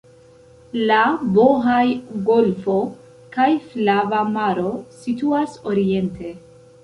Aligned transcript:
La 0.91 1.01
Bohaj-golfo 1.35 2.77
kaj 3.37 3.47
Flava 3.73 4.21
Maro 4.37 4.71
situas 5.03 5.59
oriente. 5.73 6.33